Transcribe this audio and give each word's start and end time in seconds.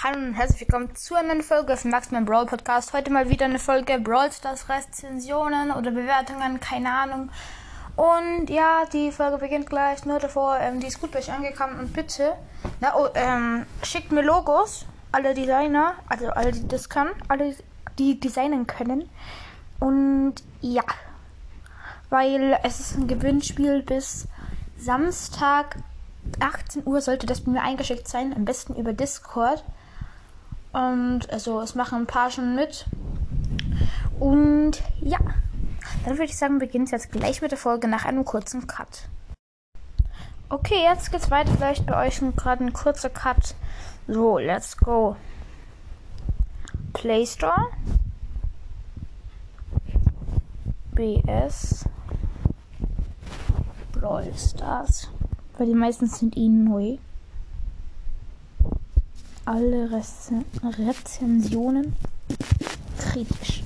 Hallo 0.00 0.16
und 0.16 0.34
herzlich 0.34 0.60
willkommen 0.60 0.94
zu 0.94 1.16
einer 1.16 1.34
neuen 1.34 1.42
Folge 1.42 1.76
von 1.76 1.90
Maxman 1.90 2.24
Brawl 2.24 2.46
Podcast. 2.46 2.92
Heute 2.92 3.10
mal 3.10 3.28
wieder 3.30 3.46
eine 3.46 3.58
Folge 3.58 3.98
Brawl 3.98 4.30
Stars 4.30 4.68
Rezensionen 4.68 5.72
oder 5.72 5.90
Bewertungen, 5.90 6.60
keine 6.60 6.92
Ahnung. 6.92 7.30
Und 7.96 8.48
ja, 8.48 8.84
die 8.92 9.10
Folge 9.10 9.38
beginnt 9.38 9.68
gleich. 9.68 10.04
Nur 10.04 10.20
davor, 10.20 10.56
ähm, 10.60 10.78
die 10.78 10.86
ist 10.86 11.00
gut 11.00 11.10
bei 11.10 11.18
euch 11.18 11.32
angekommen. 11.32 11.80
Und 11.80 11.92
bitte, 11.94 12.34
na, 12.78 12.94
oh, 12.94 13.08
ähm, 13.14 13.66
schickt 13.82 14.12
mir 14.12 14.22
Logos. 14.22 14.86
Alle 15.10 15.34
Designer, 15.34 15.94
also 16.08 16.28
alle, 16.28 16.52
die 16.52 16.68
das 16.68 16.88
können, 16.88 17.10
alle, 17.26 17.56
die 17.98 18.20
designen 18.20 18.68
können. 18.68 19.10
Und 19.80 20.34
ja, 20.60 20.84
weil 22.08 22.56
es 22.62 22.78
ist 22.78 22.96
ein 22.96 23.08
Gewinnspiel 23.08 23.82
bis 23.82 24.28
Samstag 24.78 25.74
18 26.38 26.86
Uhr 26.86 27.00
sollte 27.00 27.26
das 27.26 27.40
bei 27.40 27.50
mir 27.50 27.62
eingeschickt 27.62 28.06
sein, 28.06 28.32
am 28.32 28.44
besten 28.44 28.76
über 28.76 28.92
Discord. 28.92 29.64
Und 30.72 31.30
also 31.30 31.60
es 31.60 31.74
machen 31.74 32.02
ein 32.02 32.06
paar 32.06 32.30
schon 32.30 32.54
mit. 32.54 32.86
Und 34.20 34.82
ja, 35.00 35.18
dann 36.04 36.14
würde 36.14 36.24
ich 36.24 36.36
sagen, 36.36 36.58
beginnt 36.58 36.90
jetzt 36.90 37.10
gleich 37.10 37.40
mit 37.42 37.50
der 37.50 37.58
Folge 37.58 37.88
nach 37.88 38.04
einem 38.04 38.24
kurzen 38.24 38.66
Cut. 38.66 39.08
Okay, 40.50 40.82
jetzt 40.82 41.10
geht's 41.10 41.30
weiter. 41.30 41.52
Vielleicht 41.52 41.86
bei 41.86 42.06
euch 42.06 42.20
gerade 42.36 42.64
ein 42.64 42.72
kurzer 42.72 43.10
Cut. 43.10 43.54
So, 44.06 44.38
let's 44.38 44.76
go. 44.76 45.16
Play 46.94 47.26
Store. 47.26 47.66
BS. 50.92 51.84
Brawl 53.92 54.32
Stars. 54.36 55.10
Weil 55.56 55.66
die 55.66 55.74
meisten 55.74 56.06
sind 56.06 56.36
ihnen 56.36 56.64
neu 56.64 56.98
alle 59.48 59.90
Rezen 59.90 60.44
Rezensionen 60.62 61.94
kritisch. 62.98 63.62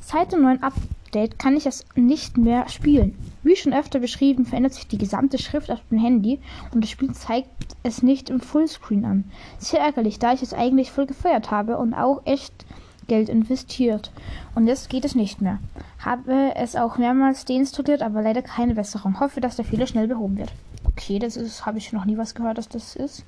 Seit 0.00 0.32
dem 0.32 0.42
neuen 0.42 0.64
Update 0.64 1.38
kann 1.38 1.56
ich 1.56 1.64
es 1.64 1.84
nicht 1.94 2.36
mehr 2.36 2.68
spielen. 2.68 3.16
Wie 3.44 3.54
schon 3.54 3.72
öfter 3.72 4.00
beschrieben, 4.00 4.46
verändert 4.46 4.74
sich 4.74 4.88
die 4.88 4.98
gesamte 4.98 5.38
Schrift 5.38 5.70
auf 5.70 5.78
dem 5.90 5.98
Handy 5.98 6.40
und 6.74 6.82
das 6.82 6.90
Spiel 6.90 7.12
zeigt 7.12 7.76
es 7.84 8.02
nicht 8.02 8.30
im 8.30 8.40
Fullscreen 8.40 9.04
an. 9.04 9.30
Sehr 9.58 9.78
ärgerlich, 9.78 10.18
da 10.18 10.32
ich 10.32 10.42
es 10.42 10.52
eigentlich 10.52 10.90
voll 10.90 11.06
gefeuert 11.06 11.52
habe 11.52 11.78
und 11.78 11.94
auch 11.94 12.22
echt 12.24 12.66
Geld 13.06 13.28
investiert. 13.28 14.10
Und 14.56 14.66
jetzt 14.66 14.90
geht 14.90 15.04
es 15.04 15.14
nicht 15.14 15.40
mehr. 15.40 15.60
Habe 16.00 16.52
es 16.56 16.74
auch 16.74 16.98
mehrmals 16.98 17.44
deinstalliert, 17.44 18.02
aber 18.02 18.22
leider 18.22 18.42
keine 18.42 18.74
Besserung. 18.74 19.20
Hoffe, 19.20 19.40
dass 19.40 19.54
der 19.54 19.64
Fehler 19.64 19.86
schnell 19.86 20.08
behoben 20.08 20.36
wird. 20.36 20.52
Okay, 20.84 21.20
das 21.20 21.36
ist, 21.36 21.64
habe 21.64 21.78
ich 21.78 21.92
noch 21.92 22.06
nie 22.06 22.18
was 22.18 22.34
gehört, 22.34 22.58
dass 22.58 22.68
das 22.68 22.96
ist. 22.96 23.24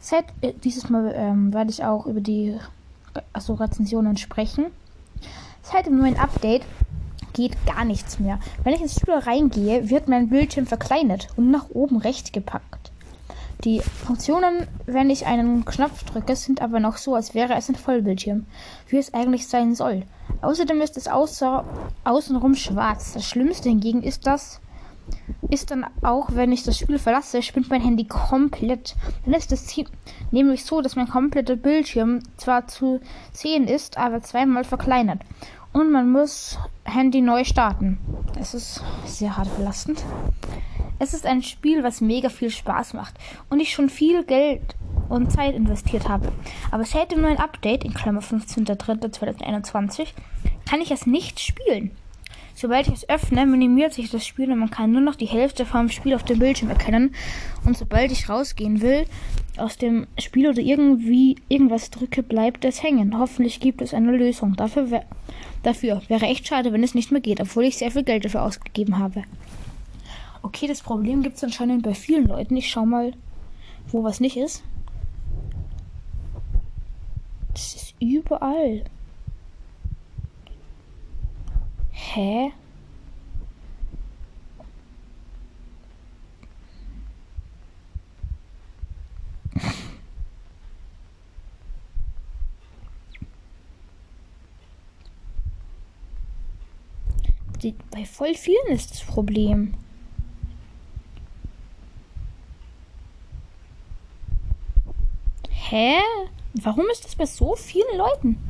Seit 0.00 0.24
äh, 0.40 0.54
dieses 0.64 0.88
Mal 0.88 1.12
ähm, 1.14 1.52
werde 1.52 1.70
ich 1.70 1.84
auch 1.84 2.06
über 2.06 2.20
die 2.20 2.58
also 3.32 3.54
Rezensionen 3.54 4.16
sprechen. 4.16 4.66
Seit 5.62 5.86
dem 5.86 5.98
neuen 5.98 6.16
Update 6.16 6.62
geht 7.34 7.54
gar 7.66 7.84
nichts 7.84 8.18
mehr. 8.18 8.40
Wenn 8.64 8.74
ich 8.74 8.80
ins 8.80 8.94
Spiel 8.94 9.14
reingehe, 9.14 9.90
wird 9.90 10.08
mein 10.08 10.30
Bildschirm 10.30 10.66
verkleinert 10.66 11.28
und 11.36 11.50
nach 11.50 11.70
oben 11.70 11.98
rechts 11.98 12.32
gepackt. 12.32 12.90
Die 13.64 13.80
Funktionen, 13.80 14.66
wenn 14.86 15.10
ich 15.10 15.26
einen 15.26 15.66
Knopf 15.66 16.04
drücke, 16.04 16.34
sind 16.34 16.62
aber 16.62 16.80
noch 16.80 16.96
so, 16.96 17.14
als 17.14 17.34
wäre 17.34 17.54
es 17.54 17.68
ein 17.68 17.74
Vollbildschirm, 17.74 18.46
wie 18.88 18.96
es 18.96 19.12
eigentlich 19.12 19.48
sein 19.48 19.74
soll. 19.74 20.04
Außerdem 20.40 20.80
ist 20.80 20.96
es 20.96 21.08
außer, 21.08 21.64
außenrum 22.04 22.54
schwarz. 22.54 23.12
Das 23.12 23.26
Schlimmste 23.26 23.68
hingegen 23.68 24.02
ist 24.02 24.26
das, 24.26 24.60
ist 25.50 25.70
dann 25.70 25.86
auch, 26.02 26.28
wenn 26.34 26.52
ich 26.52 26.62
das 26.62 26.78
Spiel 26.78 26.98
verlasse, 26.98 27.42
spinnt 27.42 27.70
mein 27.70 27.82
Handy 27.82 28.04
komplett. 28.04 28.94
Dann 29.24 29.34
ist 29.34 29.52
es 29.52 29.74
nämlich 30.30 30.64
so, 30.64 30.80
dass 30.80 30.96
mein 30.96 31.08
kompletter 31.08 31.56
Bildschirm 31.56 32.20
zwar 32.36 32.66
zu 32.66 33.00
sehen 33.32 33.66
ist, 33.66 33.96
aber 33.98 34.22
zweimal 34.22 34.64
verkleinert. 34.64 35.20
Und 35.72 35.92
man 35.92 36.10
muss 36.10 36.58
Handy 36.84 37.20
neu 37.20 37.44
starten. 37.44 37.98
Das 38.34 38.54
ist 38.54 38.82
sehr 39.04 39.36
hart 39.36 39.56
belastend. 39.56 40.04
Es 40.98 41.14
ist 41.14 41.26
ein 41.26 41.42
Spiel, 41.42 41.82
was 41.82 42.00
mega 42.00 42.28
viel 42.28 42.50
Spaß 42.50 42.92
macht 42.94 43.14
und 43.48 43.60
ich 43.60 43.72
schon 43.72 43.88
viel 43.88 44.24
Geld 44.24 44.74
und 45.08 45.32
Zeit 45.32 45.54
investiert 45.54 46.08
habe. 46.08 46.30
Aber 46.70 46.84
seit 46.84 47.12
dem 47.12 47.22
neuen 47.22 47.38
Update, 47.38 47.84
in 47.84 47.94
Klammer 47.94 48.20
15.03.2021, 48.20 50.08
kann 50.68 50.80
ich 50.80 50.90
es 50.90 51.06
nicht 51.06 51.40
spielen. 51.40 51.92
Sobald 52.60 52.88
ich 52.88 52.92
es 52.92 53.08
öffne, 53.08 53.46
minimiert 53.46 53.94
sich 53.94 54.10
das 54.10 54.26
Spiel 54.26 54.52
und 54.52 54.58
man 54.58 54.68
kann 54.68 54.92
nur 54.92 55.00
noch 55.00 55.14
die 55.14 55.24
Hälfte 55.24 55.64
vom 55.64 55.88
Spiel 55.88 56.14
auf 56.14 56.24
dem 56.24 56.40
Bildschirm 56.40 56.68
erkennen. 56.68 57.14
Und 57.64 57.74
sobald 57.74 58.12
ich 58.12 58.28
rausgehen 58.28 58.82
will 58.82 59.06
aus 59.56 59.78
dem 59.78 60.06
Spiel 60.18 60.46
oder 60.46 60.60
irgendwie 60.60 61.36
irgendwas 61.48 61.88
drücke, 61.88 62.22
bleibt 62.22 62.66
es 62.66 62.82
hängen. 62.82 63.18
Hoffentlich 63.18 63.60
gibt 63.60 63.80
es 63.80 63.94
eine 63.94 64.14
Lösung. 64.14 64.56
Dafür, 64.56 64.90
wär, 64.90 65.06
dafür 65.62 66.02
wäre 66.08 66.26
echt 66.26 66.46
schade, 66.46 66.70
wenn 66.74 66.84
es 66.84 66.94
nicht 66.94 67.10
mehr 67.10 67.22
geht, 67.22 67.40
obwohl 67.40 67.64
ich 67.64 67.78
sehr 67.78 67.92
viel 67.92 68.04
Geld 68.04 68.26
dafür 68.26 68.42
ausgegeben 68.42 68.98
habe. 68.98 69.22
Okay, 70.42 70.66
das 70.66 70.82
Problem 70.82 71.22
gibt 71.22 71.38
es 71.38 71.44
anscheinend 71.44 71.82
bei 71.82 71.94
vielen 71.94 72.26
Leuten. 72.26 72.58
Ich 72.58 72.68
schau 72.68 72.84
mal, 72.84 73.14
wo 73.90 74.04
was 74.04 74.20
nicht 74.20 74.36
ist. 74.36 74.62
Das 77.54 77.74
ist 77.74 77.94
überall. 78.00 78.84
Hä? 82.12 82.52
Die, 97.62 97.74
bei 97.92 98.04
voll 98.04 98.34
vielen 98.34 98.66
ist 98.68 98.90
das 98.90 99.04
Problem. 99.04 99.74
Hä? 105.48 106.00
Warum 106.54 106.86
ist 106.90 107.04
das 107.04 107.14
bei 107.14 107.26
so 107.26 107.54
vielen 107.54 107.96
Leuten? 107.96 108.49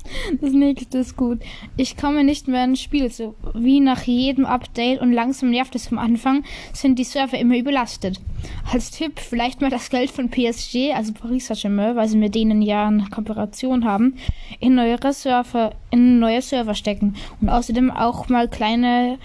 das 0.41 0.53
nächste 0.53 0.97
ist 0.97 1.15
gut. 1.15 1.39
Ich 1.77 1.95
komme 1.97 2.23
nicht 2.23 2.47
mehr 2.47 2.65
ins 2.65 2.81
Spiel. 2.81 3.09
So 3.11 3.35
wie 3.53 3.79
nach 3.79 4.03
jedem 4.03 4.45
Update 4.45 4.99
und 4.99 5.13
langsam 5.13 5.51
nervt 5.51 5.75
es 5.75 5.91
am 5.91 5.99
Anfang, 5.99 6.43
sind 6.73 6.97
die 6.97 7.03
Server 7.03 7.37
immer 7.37 7.57
überlastet. 7.57 8.19
Als 8.71 8.89
Tipp 8.89 9.19
vielleicht 9.19 9.61
mal 9.61 9.69
das 9.69 9.89
Geld 9.89 10.09
von 10.09 10.29
PSG, 10.29 10.93
also 10.95 11.13
Paris 11.13 11.47
Saint-Germain, 11.47 11.95
weil 11.95 12.07
sie 12.07 12.17
mit 12.17 12.33
denen 12.33 12.61
ja 12.61 12.87
eine 12.87 13.05
Kooperation 13.09 13.85
haben, 13.85 14.15
in 14.59 14.73
neuere 14.75 15.13
Server, 15.13 15.75
in 15.91 16.19
neue 16.19 16.41
Server 16.41 16.73
stecken 16.73 17.15
und 17.39 17.49
außerdem 17.49 17.91
auch 17.91 18.29
mal 18.29 18.47
kleinere 18.47 19.17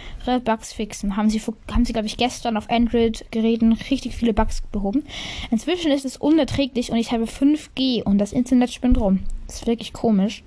Bugs 0.44 0.74
fixen. 0.74 1.16
Haben 1.16 1.30
sie, 1.30 1.40
haben 1.70 1.84
sie 1.86 1.94
glaube 1.94 2.08
ich, 2.08 2.18
gestern 2.18 2.58
auf 2.58 2.68
Android-Geräten 2.68 3.72
richtig 3.90 4.14
viele 4.14 4.34
Bugs 4.34 4.62
behoben. 4.70 5.04
Inzwischen 5.50 5.92
ist 5.92 6.04
es 6.04 6.18
unerträglich 6.18 6.90
und 6.90 6.98
ich 6.98 7.12
habe 7.12 7.24
5G 7.24 8.02
und 8.02 8.18
das 8.18 8.32
Internet 8.32 8.72
spinnt 8.72 9.00
rum. 9.00 9.20
Das 9.46 9.56
ist 9.56 9.66
wirklich 9.66 9.92
komisch. 9.94 10.42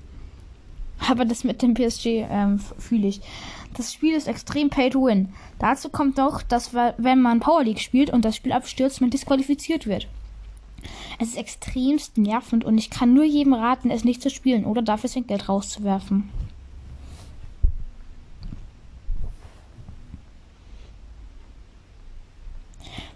Aber 1.07 1.25
das 1.25 1.43
mit 1.43 1.61
dem 1.61 1.73
PSG 1.73 2.25
ähm, 2.29 2.59
fühle 2.77 3.07
ich. 3.07 3.21
Das 3.75 3.93
Spiel 3.93 4.15
ist 4.15 4.27
extrem 4.27 4.69
pay 4.69 4.89
to 4.89 5.05
win. 5.05 5.29
Dazu 5.59 5.89
kommt 5.89 6.17
noch, 6.17 6.41
dass 6.41 6.73
wenn 6.73 7.21
man 7.21 7.39
Power 7.39 7.63
League 7.63 7.79
spielt 7.79 8.09
und 8.09 8.25
das 8.25 8.35
Spiel 8.35 8.51
abstürzt, 8.51 9.01
man 9.01 9.09
disqualifiziert 9.09 9.87
wird. 9.87 10.07
Es 11.19 11.29
ist 11.29 11.37
extremst 11.37 12.17
nervend 12.17 12.63
und 12.63 12.77
ich 12.77 12.89
kann 12.89 13.13
nur 13.13 13.25
jedem 13.25 13.53
raten, 13.53 13.91
es 13.91 14.03
nicht 14.03 14.21
zu 14.21 14.29
spielen 14.29 14.65
oder 14.65 14.81
dafür 14.81 15.09
sein 15.09 15.27
Geld 15.27 15.49
rauszuwerfen. 15.49 16.29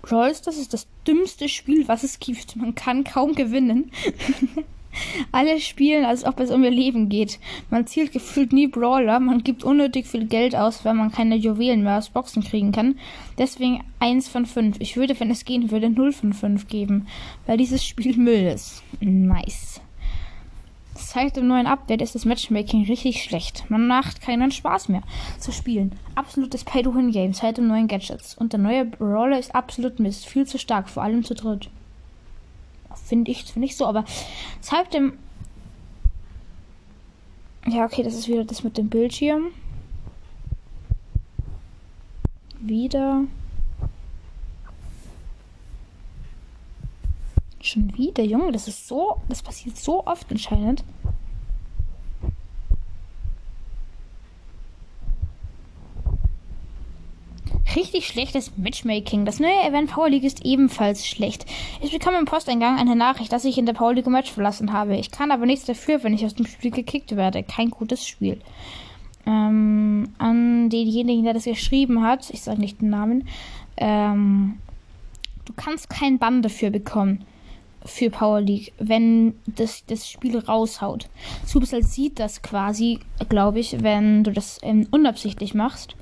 Brawl 0.03 0.33
das 0.45 0.57
ist 0.57 0.73
das 0.73 0.85
dümmste 1.07 1.47
Spiel, 1.47 1.87
was 1.87 2.03
es 2.03 2.19
gibt. 2.19 2.57
Man 2.57 2.75
kann 2.75 3.05
kaum 3.05 3.35
gewinnen. 3.35 3.91
Alle 5.31 5.59
spielen, 5.59 6.05
als 6.05 6.25
ob 6.25 6.39
es 6.39 6.51
um 6.51 6.63
ihr 6.63 6.71
Leben 6.71 7.09
geht. 7.09 7.39
Man 7.69 7.87
zielt 7.87 8.11
gefühlt 8.11 8.53
nie 8.53 8.67
Brawler, 8.67 9.19
man 9.19 9.43
gibt 9.43 9.63
unnötig 9.63 10.07
viel 10.07 10.25
Geld 10.25 10.55
aus, 10.55 10.85
weil 10.85 10.93
man 10.93 11.11
keine 11.11 11.35
Juwelen 11.35 11.83
mehr 11.83 11.97
aus 11.97 12.09
Boxen 12.09 12.43
kriegen 12.43 12.71
kann. 12.71 12.97
Deswegen 13.37 13.83
1 13.99 14.27
von 14.27 14.45
5. 14.45 14.77
Ich 14.79 14.97
würde, 14.97 15.19
wenn 15.19 15.31
es 15.31 15.45
gehen 15.45 15.71
würde, 15.71 15.89
0 15.89 16.11
von 16.13 16.33
5 16.33 16.67
geben, 16.67 17.07
weil 17.45 17.57
dieses 17.57 17.85
Spiel 17.85 18.17
Müll 18.17 18.47
ist. 18.53 18.83
Nice. 18.99 19.81
Seit 20.95 21.35
dem 21.37 21.47
neuen 21.47 21.65
Update 21.65 22.01
ist 22.01 22.13
das 22.13 22.25
Matchmaking 22.25 22.85
richtig 22.85 23.23
schlecht. 23.23 23.69
Man 23.69 23.87
macht 23.87 24.21
keinen 24.21 24.51
Spaß 24.51 24.89
mehr 24.89 25.01
zu 25.39 25.51
spielen. 25.51 25.91
Absolutes 26.15 26.63
Pay-to-Win-Game 26.63 27.33
seit 27.33 27.57
dem 27.57 27.67
neuen 27.67 27.87
Gadgets. 27.87 28.35
Und 28.35 28.53
der 28.53 28.59
neue 28.59 28.85
Brawler 28.85 29.39
ist 29.39 29.55
absolut 29.55 29.99
Mist. 29.99 30.25
Viel 30.25 30.45
zu 30.45 30.59
stark, 30.59 30.89
vor 30.89 31.03
allem 31.03 31.23
zu 31.23 31.33
dritt. 31.33 31.69
Finde 33.13 33.29
ich, 33.29 33.43
finde 33.43 33.67
ich 33.67 33.77
so, 33.77 33.85
aber 33.85 34.05
seit 34.59 34.91
dem 34.91 35.19
Ja, 37.67 37.85
okay, 37.85 38.01
das 38.01 38.15
ist 38.15 38.27
wieder 38.27 38.43
das 38.43 38.63
mit 38.63 38.75
dem 38.75 38.89
Bildschirm. 38.89 39.51
Wieder. 42.59 43.25
Schon 47.61 47.95
wieder, 47.95 48.23
Junge, 48.23 48.51
das 48.51 48.67
ist 48.67 48.87
so, 48.87 49.21
das 49.29 49.43
passiert 49.43 49.77
so 49.77 50.07
oft 50.07 50.31
anscheinend. 50.31 50.83
Richtig 57.75 58.07
schlechtes 58.07 58.55
Matchmaking. 58.57 59.25
Das 59.25 59.39
neue 59.39 59.63
Event 59.63 59.91
Power 59.91 60.09
League 60.09 60.23
ist 60.23 60.45
ebenfalls 60.45 61.07
schlecht. 61.07 61.45
Ich 61.81 61.91
bekam 61.91 62.13
im 62.15 62.25
Posteingang 62.25 62.77
eine 62.77 62.95
Nachricht, 62.95 63.31
dass 63.31 63.45
ich 63.45 63.57
in 63.57 63.65
der 63.65 63.73
Power 63.73 63.93
League 63.93 64.07
Match 64.07 64.31
verlassen 64.31 64.73
habe. 64.73 64.95
Ich 64.95 65.09
kann 65.09 65.31
aber 65.31 65.45
nichts 65.45 65.65
dafür, 65.65 66.03
wenn 66.03 66.13
ich 66.13 66.25
aus 66.25 66.35
dem 66.35 66.45
Spiel 66.45 66.71
gekickt 66.71 67.15
werde. 67.15 67.41
Kein 67.41 67.71
gutes 67.71 68.07
Spiel. 68.07 68.39
Ähm, 69.25 70.09
an 70.17 70.69
denjenigen, 70.69 71.23
der 71.23 71.33
das 71.33 71.45
geschrieben 71.45 72.03
hat, 72.03 72.29
ich 72.29 72.41
sage 72.41 72.59
nicht 72.59 72.81
den 72.81 72.89
Namen, 72.89 73.27
ähm, 73.77 74.59
du 75.45 75.53
kannst 75.53 75.89
keinen 75.89 76.19
Bann 76.19 76.41
dafür 76.41 76.69
bekommen 76.69 77.25
für 77.85 78.09
Power 78.09 78.41
League, 78.41 78.73
wenn 78.79 79.33
das, 79.45 79.85
das 79.85 80.09
Spiel 80.09 80.37
raushaut. 80.37 81.09
Supercell 81.45 81.83
sieht 81.83 82.19
das 82.19 82.41
quasi, 82.41 82.99
glaube 83.29 83.59
ich, 83.59 83.81
wenn 83.81 84.23
du 84.23 84.31
das 84.31 84.59
ähm, 84.61 84.87
unabsichtlich 84.91 85.53
machst. 85.53 85.95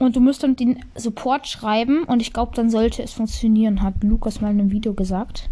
Und 0.00 0.16
du 0.16 0.20
musst 0.20 0.42
dann 0.42 0.56
den 0.56 0.82
Support 0.94 1.46
schreiben 1.46 2.04
und 2.04 2.22
ich 2.22 2.32
glaube, 2.32 2.52
dann 2.54 2.70
sollte 2.70 3.02
es 3.02 3.12
funktionieren, 3.12 3.82
hat 3.82 4.02
Lukas 4.02 4.40
mal 4.40 4.50
in 4.50 4.58
einem 4.58 4.72
Video 4.72 4.94
gesagt. 4.94 5.50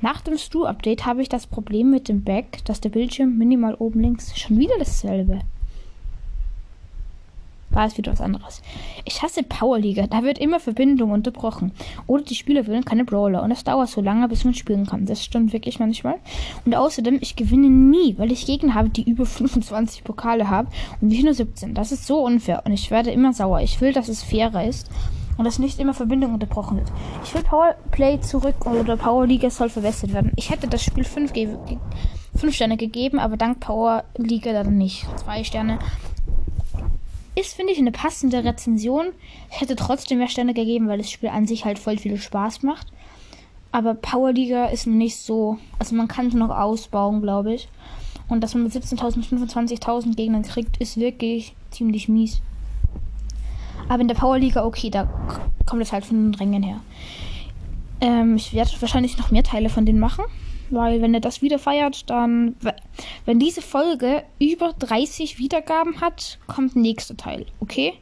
Nach 0.00 0.20
dem 0.20 0.36
Stu-Update 0.36 1.06
habe 1.06 1.22
ich 1.22 1.28
das 1.28 1.46
Problem 1.46 1.90
mit 1.90 2.08
dem 2.08 2.24
Back, 2.24 2.64
dass 2.64 2.80
der 2.80 2.88
Bildschirm 2.88 3.38
minimal 3.38 3.76
oben 3.76 4.00
links 4.00 4.36
schon 4.36 4.58
wieder 4.58 4.74
dasselbe 4.76 5.38
war 7.70 7.86
es 7.86 7.96
wieder 7.96 8.12
was 8.12 8.20
anderes. 8.20 8.62
Ich 9.04 9.22
hasse 9.22 9.42
Powerliga. 9.42 10.06
Da 10.06 10.22
wird 10.22 10.38
immer 10.38 10.60
Verbindung 10.60 11.12
unterbrochen. 11.12 11.72
Oder 12.06 12.22
die 12.24 12.34
Spieler 12.34 12.66
wollen 12.66 12.84
keine 12.84 13.04
Brawler. 13.04 13.42
Und 13.42 13.50
es 13.50 13.64
dauert 13.64 13.88
so 13.88 14.00
lange, 14.00 14.28
bis 14.28 14.44
man 14.44 14.54
spielen 14.54 14.86
kann. 14.86 15.06
Das 15.06 15.24
stimmt 15.24 15.52
wirklich 15.52 15.78
manchmal. 15.78 16.16
Und 16.64 16.74
außerdem, 16.74 17.18
ich 17.20 17.36
gewinne 17.36 17.68
nie, 17.68 18.16
weil 18.18 18.32
ich 18.32 18.46
Gegner 18.46 18.74
habe, 18.74 18.90
die 18.90 19.08
über 19.08 19.26
25 19.40 20.04
Pokale 20.04 20.48
haben 20.48 20.68
und 21.00 21.10
ich 21.10 21.22
nur 21.22 21.34
17. 21.34 21.74
Das 21.74 21.92
ist 21.92 22.06
so 22.06 22.24
unfair. 22.24 22.62
Und 22.64 22.72
ich 22.72 22.90
werde 22.90 23.10
immer 23.10 23.32
sauer. 23.32 23.60
Ich 23.60 23.80
will, 23.80 23.92
dass 23.92 24.08
es 24.08 24.22
fairer 24.22 24.64
ist. 24.64 24.90
Und 25.38 25.44
dass 25.44 25.58
nicht 25.58 25.78
immer 25.78 25.94
Verbindung 25.94 26.34
unterbrochen 26.34 26.76
wird. 26.76 26.92
Ich 27.24 27.34
will 27.34 27.42
Powerplay 27.42 28.20
zurück 28.20 28.66
oder 28.66 28.98
Powerliga 28.98 29.48
soll 29.48 29.70
verbessert 29.70 30.12
werden. 30.12 30.32
Ich 30.36 30.50
hätte 30.50 30.68
das 30.68 30.82
Spiel 30.82 31.04
5 31.04 31.32
5 32.36 32.54
Sterne 32.54 32.76
gegeben, 32.76 33.18
aber 33.18 33.36
dank 33.36 33.60
Power 33.60 34.04
Liga 34.16 34.52
dann 34.52 34.76
nicht. 34.76 35.06
2 35.24 35.44
Sterne 35.44 35.78
ist, 37.34 37.54
finde 37.54 37.72
ich, 37.72 37.78
eine 37.78 37.92
passende 37.92 38.44
Rezension. 38.44 39.06
Ich 39.50 39.60
hätte 39.60 39.76
trotzdem 39.76 40.18
mehr 40.18 40.28
Sterne 40.28 40.54
gegeben, 40.54 40.88
weil 40.88 40.98
das 40.98 41.10
Spiel 41.10 41.28
an 41.28 41.46
sich 41.46 41.64
halt 41.64 41.78
voll 41.78 41.98
viel 41.98 42.16
Spaß 42.16 42.62
macht. 42.62 42.88
Aber 43.72 43.94
Power 43.94 44.32
Liga 44.32 44.66
ist 44.66 44.86
nicht 44.86 45.16
so. 45.16 45.58
Also 45.78 45.94
man 45.94 46.08
kann 46.08 46.26
es 46.26 46.34
noch 46.34 46.50
ausbauen, 46.50 47.22
glaube 47.22 47.54
ich. 47.54 47.68
Und 48.28 48.42
dass 48.42 48.54
man 48.54 48.64
mit 48.64 48.72
17.000, 48.72 49.28
25.000 49.28 50.16
Gegnern 50.16 50.42
kriegt, 50.42 50.76
ist 50.78 50.98
wirklich 50.98 51.54
ziemlich 51.70 52.08
mies. 52.08 52.40
Aber 53.88 54.02
in 54.02 54.08
der 54.08 54.14
Power 54.14 54.38
Liga, 54.38 54.64
okay, 54.64 54.90
da 54.90 55.08
kommt 55.66 55.82
es 55.82 55.92
halt 55.92 56.04
von 56.04 56.30
den 56.30 56.34
Rängen 56.34 56.62
her. 56.62 56.80
Ähm, 58.00 58.36
ich 58.36 58.54
werde 58.54 58.70
wahrscheinlich 58.80 59.18
noch 59.18 59.30
mehr 59.30 59.42
Teile 59.42 59.68
von 59.68 59.84
denen 59.84 59.98
machen. 59.98 60.24
Weil 60.70 61.02
wenn 61.02 61.14
er 61.14 61.20
das 61.20 61.42
wieder 61.42 61.58
feiert, 61.58 62.08
dann, 62.08 62.56
wenn 63.24 63.40
diese 63.40 63.60
Folge 63.60 64.22
über 64.38 64.72
30 64.78 65.38
Wiedergaben 65.38 66.00
hat, 66.00 66.38
kommt 66.46 66.74
der 66.74 66.82
nächste 66.82 67.16
Teil, 67.16 67.46
okay? 67.58 67.94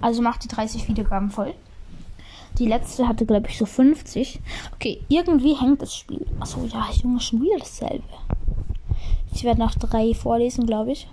Also 0.00 0.22
macht 0.22 0.44
die 0.44 0.48
30 0.48 0.88
Wiedergaben 0.88 1.30
voll. 1.30 1.54
Die 2.58 2.66
letzte 2.66 3.06
hatte, 3.06 3.26
glaube 3.26 3.48
ich, 3.48 3.58
so 3.58 3.66
50. 3.66 4.40
Okay, 4.74 5.00
irgendwie 5.08 5.54
hängt 5.54 5.82
das 5.82 5.94
Spiel. 5.94 6.26
Achso, 6.40 6.64
ja, 6.66 6.88
Junge, 7.02 7.20
schon 7.20 7.42
wieder 7.42 7.58
dasselbe. 7.58 8.02
Ich 9.32 9.44
werde 9.44 9.60
nach 9.60 9.74
drei 9.74 10.14
vorlesen, 10.14 10.66
glaube 10.66 10.92
ich. 10.92 11.08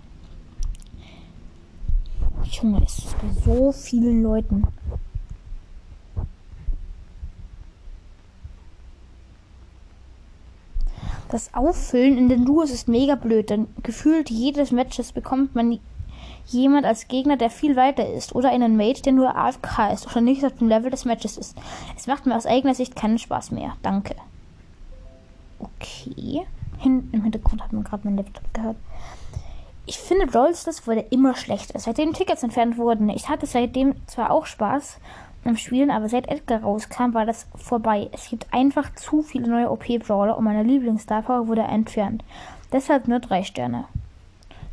Junge, 2.51 2.83
ist 2.83 3.03
das 3.03 3.13
bei 3.13 3.29
so 3.45 3.71
vielen 3.71 4.23
Leuten. 4.23 4.67
Das 11.29 11.53
Auffüllen 11.53 12.17
in 12.17 12.29
den 12.29 12.45
Duos 12.45 12.71
ist 12.71 12.87
mega 12.87 13.15
blöd, 13.15 13.49
denn 13.49 13.67
gefühlt 13.83 14.29
jedes 14.29 14.71
Matches 14.71 15.11
bekommt 15.11 15.55
man 15.55 15.79
jemand 16.45 16.85
als 16.85 17.07
Gegner, 17.07 17.35
der 17.35 17.49
viel 17.49 17.75
weiter 17.75 18.07
ist, 18.07 18.33
oder 18.33 18.49
einen 18.49 18.77
Mate, 18.77 19.01
der 19.01 19.13
nur 19.13 19.35
AFK 19.35 19.91
ist 19.93 20.07
oder 20.07 20.21
nicht 20.21 20.45
auf 20.45 20.55
dem 20.57 20.69
Level 20.69 20.89
des 20.89 21.05
Matches 21.05 21.37
ist. 21.37 21.57
Es 21.97 22.07
macht 22.07 22.25
mir 22.25 22.35
aus 22.35 22.45
eigener 22.45 22.73
Sicht 22.73 22.95
keinen 22.95 23.17
Spaß 23.17 23.51
mehr. 23.51 23.73
Danke. 23.81 24.15
Okay. 25.59 26.45
Hin 26.79 27.09
Im 27.11 27.23
Hintergrund 27.23 27.61
hat 27.63 27.73
man 27.73 27.83
gerade 27.83 28.03
mein 28.05 28.17
Laptop 28.17 28.53
gehört. 28.53 28.77
Ich 29.85 29.97
finde, 29.97 30.27
Brawl 30.27 30.51
wurde 30.51 31.05
immer 31.11 31.35
schlechter, 31.35 31.79
seitdem 31.79 32.13
Tickets 32.13 32.43
entfernt 32.43 32.77
wurden. 32.77 33.09
Ich 33.09 33.29
hatte 33.29 33.45
seitdem 33.45 33.95
zwar 34.05 34.31
auch 34.31 34.45
Spaß, 34.45 34.97
im 35.47 35.57
Spielen, 35.57 35.91
aber 35.91 36.09
seit 36.09 36.27
Edgar 36.27 36.61
rauskam, 36.61 37.13
war 37.13 37.25
das 37.25 37.47
vorbei. 37.55 38.09
Es 38.11 38.29
gibt 38.29 38.47
einfach 38.53 38.93
zu 38.95 39.21
viele 39.21 39.49
neue 39.49 39.71
OP-Brawler 39.71 40.37
und 40.37 40.43
meine 40.43 40.63
Lieblings-Star 40.63 41.47
wurde 41.47 41.61
entfernt. 41.61 42.23
Deshalb 42.71 43.07
nur 43.07 43.19
drei 43.19 43.43
Sterne. 43.43 43.85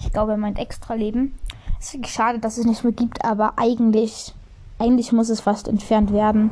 Ich 0.00 0.12
glaube, 0.12 0.32
er 0.32 0.38
meint 0.38 0.58
extra 0.58 0.94
Leben. 0.94 1.38
Es 1.80 1.94
ist 1.94 2.08
schade, 2.08 2.38
dass 2.38 2.58
es 2.58 2.66
nicht 2.66 2.82
mehr 2.82 2.92
gibt, 2.92 3.24
aber 3.24 3.54
eigentlich, 3.56 4.34
eigentlich 4.78 5.12
muss 5.12 5.28
es 5.28 5.40
fast 5.40 5.68
entfernt 5.68 6.12
werden. 6.12 6.50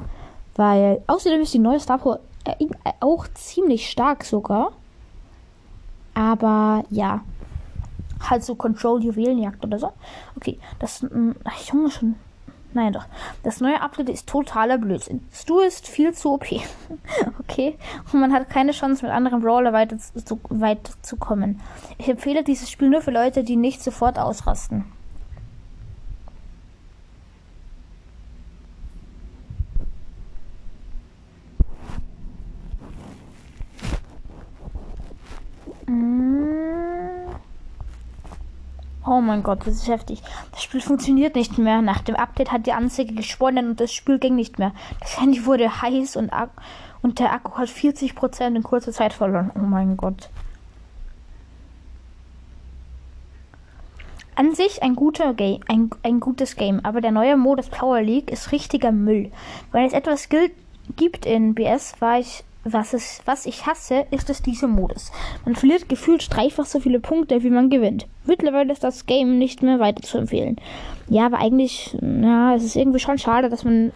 Weil 0.55 1.03
außerdem 1.07 1.41
ist 1.41 1.55
die 1.55 1.59
neue 1.59 1.81
Star 1.81 1.99
Power 1.99 2.21
äh, 2.45 2.67
auch 3.01 3.27
ziemlich 3.35 3.91
stark 3.91 4.25
sogar. 4.25 4.73
Aber 6.15 6.85
ja. 6.91 7.23
Halt 8.29 8.45
so 8.45 8.55
Control 8.55 9.03
Juwelenjagd 9.03 9.65
oder 9.65 9.79
so. 9.79 9.93
Okay, 10.37 10.59
das. 10.79 11.03
Mh, 11.03 11.35
Junge, 11.67 11.91
schon 11.91 12.15
Nein, 12.75 12.93
doch. 12.93 13.05
Das 13.43 13.61
neue 13.61 13.81
Update 13.81 14.09
ist 14.09 14.29
totaler 14.29 14.79
Blödsinn. 14.79 15.27
Stu 15.33 15.61
ist 15.61 15.87
viel 15.87 16.13
zu 16.15 16.35
OP. 16.35 16.47
okay. 17.41 17.77
Und 18.13 18.21
man 18.21 18.33
hat 18.33 18.49
keine 18.49 18.73
Chance, 18.73 19.05
mit 19.05 19.15
anderen 19.15 19.41
Brawler 19.43 19.73
weiter 19.73 19.99
zu, 19.99 20.41
weit 20.49 20.91
zu 21.03 21.17
kommen. 21.17 21.61
Ich 21.99 22.09
empfehle 22.09 22.45
dieses 22.45 22.71
Spiel 22.71 22.89
nur 22.89 23.03
für 23.03 23.11
Leute, 23.11 23.45
die 23.45 23.57
nicht 23.57 23.83
sofort 23.83 24.19
ausrasten. 24.19 24.85
Mein 39.23 39.43
Gott, 39.43 39.61
das 39.67 39.75
ist 39.75 39.89
heftig. 39.89 40.23
Das 40.51 40.63
Spiel 40.63 40.81
funktioniert 40.81 41.35
nicht 41.35 41.59
mehr. 41.59 41.83
Nach 41.83 42.01
dem 42.01 42.17
Update 42.17 42.53
hat 42.53 42.67
die 42.67 42.73
Anzeige 42.73 43.15
gesponnen 43.15 43.71
und 43.71 43.81
das 43.81 43.93
Spiel 43.93 44.19
ging 44.19 44.35
nicht 44.35 44.59
mehr. 44.59 44.73
Das 45.01 45.21
Handy 45.21 45.47
wurde 45.47 45.83
heiß 45.83 46.17
und, 46.17 46.31
und 47.03 47.19
der 47.19 47.33
Akku 47.33 47.57
hat 47.59 47.69
40% 47.69 48.57
in 48.57 48.63
kurzer 48.63 48.93
Zeit 48.93 49.13
verloren. 49.13 49.51
Oh 49.55 49.61
mein 49.61 49.97
Gott. 49.97 50.29
An 54.35 54.55
sich 54.55 54.83
ein 54.83 54.97
guter 54.97 55.35
Game, 55.35 55.61
ein, 55.69 55.91
ein 56.03 56.19
gutes 56.19 56.57
Game, 56.57 56.81
aber 56.85 57.01
der 57.03 57.13
neue 57.13 57.37
Modus 57.37 57.69
Power 57.69 58.01
League 58.01 58.31
ist 58.31 58.51
richtiger 58.51 58.91
Müll. 58.91 59.31
Wenn 59.73 59.85
es 59.85 59.93
etwas 59.93 60.31
gilt, 60.31 60.53
gibt 60.97 61.27
in 61.27 61.55
BS, 61.55 62.01
war 62.01 62.19
ich 62.19 62.43
was, 62.65 62.95
es, 62.95 63.21
was 63.25 63.47
ich 63.47 63.67
hasse, 63.67 64.07
ist 64.11 64.31
es 64.31 64.43
dieser 64.43 64.69
Modus. 64.69 65.11
Man 65.45 65.57
verliert 65.57 65.89
gefühlt 65.89 66.35
dreifach 66.35 66.65
so 66.65 66.79
viele 66.81 67.01
Punkte, 67.01 67.43
wie 67.43 67.51
man 67.51 67.71
gewinnt. 67.71 68.07
Mittlerweile 68.25 68.73
ist 68.73 68.85
das 68.85 69.07
Game 69.07 69.39
nicht 69.39 69.63
mehr 69.63 69.81
weiter 69.81 70.03
zu 70.03 70.19
empfehlen. 70.19 70.57
Ja, 71.09 71.27
aber 71.27 71.39
eigentlich, 71.39 71.97
ja, 72.01 72.55
es 72.55 72.63
ist 72.63 72.77
irgendwie 72.77 73.01
schon 73.01 73.19
schade, 73.19 73.49
dass 73.49 73.65
man 73.65 73.93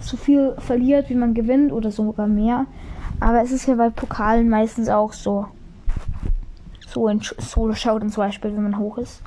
so 0.00 0.16
viel 0.16 0.54
verliert, 0.58 1.10
wie 1.10 1.14
man 1.14 1.34
gewinnt 1.34 1.72
oder 1.72 1.90
sogar 1.90 2.26
mehr. 2.26 2.66
Aber 3.20 3.40
es 3.40 3.52
ist 3.52 3.66
ja 3.66 3.76
bei 3.76 3.90
Pokalen 3.90 4.48
meistens 4.48 4.88
auch 4.88 5.12
so. 5.12 5.46
So 6.88 7.08
in 7.08 7.20
Solo 7.20 7.74
Showdown 7.74 8.10
zum 8.10 8.24
Beispiel, 8.24 8.54
wenn 8.54 8.64
man 8.64 8.78
hoch 8.78 8.98
ist. 8.98 9.22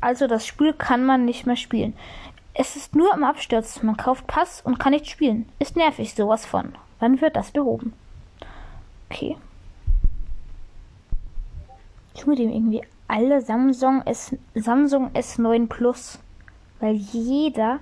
Also 0.00 0.26
das 0.28 0.46
Spiel 0.46 0.74
kann 0.74 1.04
man 1.04 1.24
nicht 1.24 1.46
mehr 1.46 1.56
spielen. 1.56 1.94
Es 2.60 2.74
ist 2.74 2.96
nur 2.96 3.14
am 3.14 3.22
Absturz. 3.22 3.84
Man 3.84 3.96
kauft 3.96 4.26
Pass 4.26 4.60
und 4.62 4.80
kann 4.80 4.90
nicht 4.90 5.08
spielen. 5.08 5.48
Ist 5.60 5.76
nervig, 5.76 6.12
sowas 6.12 6.44
von. 6.44 6.74
Wann 6.98 7.20
wird 7.20 7.36
das 7.36 7.52
behoben? 7.52 7.92
Okay. 9.08 9.36
Ich 12.16 12.26
mit 12.26 12.40
dem 12.40 12.50
irgendwie 12.50 12.82
alle 13.06 13.40
Samsung 13.42 14.02
S 14.04 14.34
Samsung 14.56 15.12
S9 15.12 15.68
Plus, 15.68 16.18
weil 16.80 16.96
jeder 16.96 17.78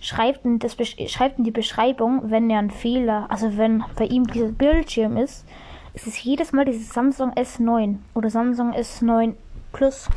schreibt 0.00 0.46
in, 0.46 0.58
das 0.58 0.74
schreibt 1.08 1.36
in 1.36 1.44
die 1.44 1.50
Beschreibung, 1.50 2.30
wenn 2.30 2.48
er 2.48 2.60
einen 2.60 2.70
Fehler, 2.70 3.26
also 3.28 3.58
wenn 3.58 3.84
bei 3.94 4.06
ihm 4.06 4.26
dieser 4.26 4.52
Bildschirm 4.52 5.18
ist, 5.18 5.44
Es 5.92 6.06
ist 6.06 6.16
jedes 6.24 6.52
Mal 6.52 6.64
dieses 6.64 6.94
Samsung 6.94 7.32
S9 7.34 7.96
oder 8.14 8.30
Samsung 8.30 8.72
S9 8.72 9.34
Plus. 9.72 10.08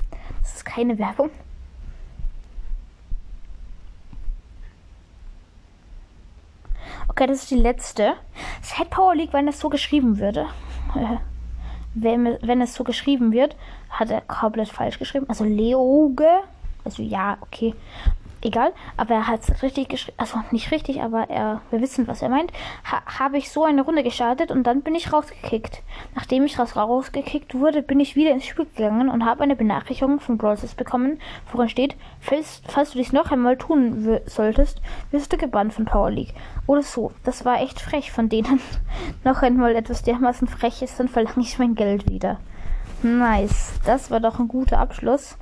Das 0.41 0.55
ist 0.55 0.65
keine 0.65 0.97
Werbung. 0.97 1.29
Okay, 7.13 7.27
das 7.27 7.43
ist 7.43 7.51
die 7.51 7.55
letzte. 7.55 8.13
Set 8.61 8.89
Power 8.89 9.15
League, 9.15 9.33
wenn 9.33 9.45
das 9.45 9.59
so 9.59 9.69
geschrieben 9.69 10.17
würde. 10.17 10.47
wenn, 11.93 12.37
wenn 12.41 12.61
es 12.61 12.73
so 12.73 12.83
geschrieben 12.83 13.31
wird, 13.31 13.55
hat 13.89 14.09
er 14.09 14.21
komplett 14.21 14.69
falsch 14.69 14.97
geschrieben. 14.97 15.25
Also 15.29 15.43
Leoge. 15.43 16.27
Also 16.83 17.03
ja, 17.03 17.37
okay 17.41 17.75
egal, 18.45 18.73
aber 18.97 19.15
er 19.15 19.27
hat 19.27 19.41
es 19.41 19.63
richtig 19.63 19.89
geschrieben, 19.89 20.17
also 20.17 20.39
nicht 20.51 20.71
richtig, 20.71 21.01
aber 21.01 21.29
er, 21.29 21.61
wir 21.69 21.81
wissen, 21.81 22.07
was 22.07 22.21
er 22.21 22.29
meint, 22.29 22.51
ha, 22.83 23.01
habe 23.19 23.37
ich 23.37 23.49
so 23.49 23.63
eine 23.63 23.81
Runde 23.81 24.03
gestartet 24.03 24.51
und 24.51 24.63
dann 24.63 24.81
bin 24.81 24.95
ich 24.95 25.11
rausgekickt. 25.11 25.81
Nachdem 26.15 26.45
ich 26.45 26.59
raus, 26.59 26.75
rausgekickt 26.75 27.55
wurde, 27.55 27.81
bin 27.81 27.99
ich 27.99 28.15
wieder 28.15 28.31
ins 28.31 28.45
Spiel 28.45 28.65
gegangen 28.65 29.09
und 29.09 29.25
habe 29.25 29.43
eine 29.43 29.55
Benachrichtigung 29.55 30.19
von 30.19 30.37
Brawlers 30.37 30.75
bekommen, 30.75 31.19
worin 31.51 31.69
steht, 31.69 31.95
falls, 32.19 32.61
falls 32.67 32.91
du 32.91 32.97
dies 32.97 33.13
noch 33.13 33.31
einmal 33.31 33.57
tun 33.57 34.19
solltest, 34.25 34.81
wirst 35.11 35.33
du 35.33 35.37
gebannt 35.37 35.73
von 35.73 35.85
Power 35.85 36.11
League. 36.11 36.33
Oder 36.67 36.83
so. 36.83 37.11
Das 37.23 37.45
war 37.45 37.61
echt 37.61 37.79
frech 37.81 38.11
von 38.11 38.29
denen. 38.29 38.59
noch 39.23 39.41
einmal 39.41 39.75
etwas 39.75 40.03
dermaßen 40.03 40.47
frech 40.47 40.81
ist, 40.81 40.99
dann 40.99 41.07
verlange 41.07 41.41
ich 41.41 41.59
mein 41.59 41.75
Geld 41.75 42.09
wieder. 42.09 42.39
Nice. 43.01 43.73
Das 43.85 44.11
war 44.11 44.19
doch 44.19 44.39
ein 44.39 44.47
guter 44.47 44.79
Abschluss. 44.79 45.37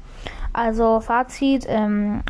Also 0.53 0.99
Fazit, 0.99 1.65
ähm, 1.69 2.23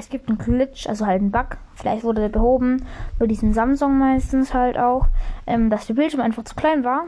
es 0.00 0.08
gibt 0.08 0.28
einen 0.28 0.38
Glitch, 0.38 0.88
also 0.88 1.06
halt 1.06 1.20
einen 1.20 1.30
Bug. 1.30 1.58
Vielleicht 1.74 2.04
wurde 2.04 2.22
der 2.22 2.28
behoben. 2.30 2.86
Bei 3.18 3.26
diesen 3.26 3.52
Samsung 3.52 3.98
meistens 3.98 4.54
halt 4.54 4.78
auch, 4.78 5.06
ähm, 5.46 5.70
dass 5.70 5.86
der 5.86 5.94
Bildschirm 5.94 6.22
einfach 6.22 6.44
zu 6.44 6.54
klein 6.54 6.84
war. 6.84 7.04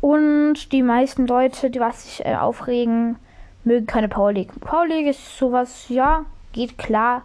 Und 0.00 0.72
die 0.72 0.82
meisten 0.82 1.26
Leute, 1.26 1.70
die 1.70 1.80
was 1.80 2.04
sich 2.04 2.26
äh, 2.26 2.34
aufregen, 2.34 3.16
mögen 3.62 3.86
keine 3.86 4.08
Power 4.08 4.32
League. 4.32 4.50
Power 4.60 4.86
League 4.86 5.06
ist 5.06 5.38
sowas, 5.38 5.88
ja, 5.88 6.26
geht 6.52 6.76
klar. 6.76 7.22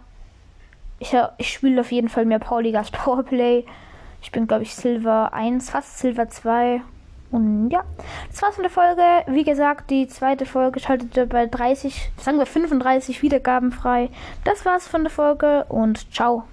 Ich, 1.00 1.12
äh, 1.12 1.26
ich 1.38 1.52
spiele 1.52 1.80
auf 1.80 1.92
jeden 1.92 2.08
Fall 2.08 2.24
mehr 2.24 2.38
Power 2.38 2.62
League 2.62 2.76
als 2.76 2.90
Powerplay. 2.92 3.64
Ich 4.22 4.32
bin, 4.32 4.46
glaube 4.46 4.62
ich, 4.62 4.74
Silver 4.74 5.32
1, 5.32 5.70
fast 5.70 5.98
Silver 5.98 6.28
2. 6.28 6.82
Und 7.30 7.70
ja, 7.70 7.84
das 8.30 8.42
war's 8.42 8.56
von 8.56 8.64
der 8.64 8.70
Folge. 8.70 9.02
Wie 9.28 9.44
gesagt, 9.44 9.90
die 9.90 10.08
zweite 10.08 10.46
Folge 10.46 10.80
schaltet 10.80 11.28
bei 11.28 11.46
30, 11.46 12.10
sagen 12.16 12.38
wir 12.38 12.46
35 12.46 13.22
Wiedergaben 13.22 13.72
frei. 13.72 14.10
Das 14.44 14.64
war's 14.64 14.88
von 14.88 15.04
der 15.04 15.10
Folge 15.10 15.64
und 15.68 16.12
ciao. 16.12 16.44